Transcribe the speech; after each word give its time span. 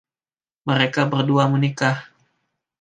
Mereka 0.69 1.01
berdua 1.11 1.45
menikah. 1.53 1.97